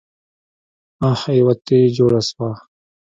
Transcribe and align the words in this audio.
اح 1.09 1.21
يوه 1.37 1.53
تې 1.65 1.79
جوړه 1.95 2.21
شوه. 2.29 2.49